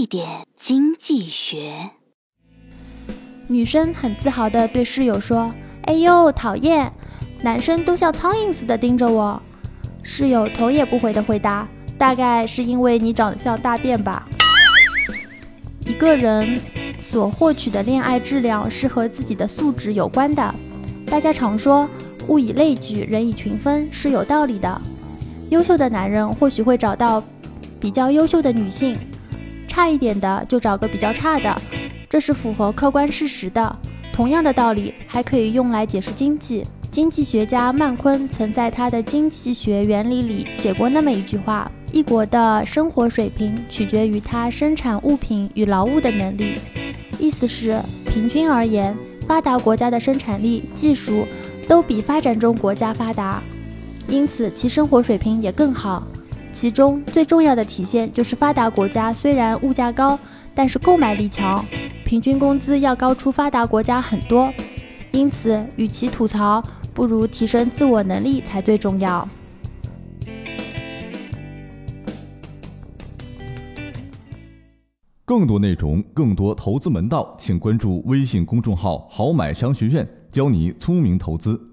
[0.00, 1.90] 一点经济学。
[3.48, 5.52] 女生很自豪地对室友说
[5.84, 6.90] ：“哎呦，讨厌！
[7.42, 9.38] 男生都像苍蝇似的盯着我。”
[10.02, 11.68] 室友头也不回地回答
[11.98, 14.26] ：“大概是因为你长得像大便吧。”
[15.84, 16.58] 一个人
[17.02, 20.54] 所获取的恋爱质量是和自己的素质有关的。
[21.04, 21.86] 大家常说
[22.28, 24.80] “物以类聚，人以群分”是有道理的。
[25.50, 27.22] 优秀的男人或许会找到
[27.78, 28.96] 比较优秀的女性，
[29.70, 31.62] 差一点的就找个比较差的。
[32.08, 33.76] 这是符合客观事实的。
[34.12, 36.66] 同样的道理还可以用来解释经济。
[36.90, 46.56] 经济学家曼昆曾在他的《经济学原理》里写过那么一句话：一国的生活水平取决于它生产物品与劳务的能力。
[47.20, 48.92] 意思是，平均而言，
[49.28, 51.28] 发达国家的生产力、技术
[51.68, 53.40] 都比发展中国家发达，
[54.08, 56.02] 因此其生活水平也更好。
[56.52, 60.18] 其中最重要的体现就是，发达国家虽然物价高，
[60.54, 61.64] 但是购买力强。
[62.04, 64.52] 平均工资要高出发达国家很多，
[65.12, 69.26] 因此，与其吐槽，不如提升自我能力才最重要。
[75.24, 81.69] 更多内容，更多投资门道，请关注微信公众号“好买商学院”，教你聪明投资。